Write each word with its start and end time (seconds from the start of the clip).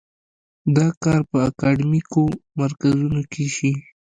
دا 0.75 0.87
کار 1.03 1.21
په 1.29 1.37
اکاډیمیکو 1.49 2.23
مرکزونو 2.59 3.21
کې 3.31 3.45
شي. 3.55 3.71